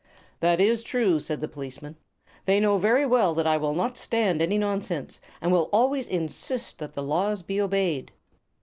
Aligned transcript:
"That 0.39 0.59
is 0.59 0.81
true," 0.81 1.19
said 1.19 1.41
the 1.41 1.47
policeman. 1.47 1.95
"They 2.45 2.59
know 2.59 2.79
very 2.79 3.05
well 3.05 3.35
that 3.35 3.45
I 3.45 3.57
will 3.57 3.75
not 3.75 3.99
stand 3.99 4.41
any 4.41 4.57
nonsense, 4.57 5.19
and 5.39 5.51
will 5.51 5.69
always 5.71 6.07
insist 6.07 6.79
that 6.79 6.95
the 6.95 7.03
laws 7.03 7.43
be 7.43 7.61
obeyed." 7.61 8.11